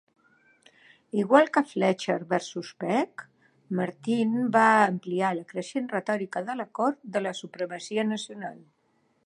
Igual 1.23 1.49
que 1.57 1.61
"Fletcher 1.71 2.15
versus 2.31 2.71
Peck", 2.85 3.23
Martin 3.81 4.33
va 4.57 4.65
ampliar 4.87 5.29
la 5.41 5.47
creixent 5.53 5.93
retòrica 5.95 6.43
de 6.49 6.57
la 6.63 6.67
Cort 6.81 7.01
de 7.19 7.27
la 7.27 7.35
supremacia 7.43 8.07
nacional. 8.15 8.57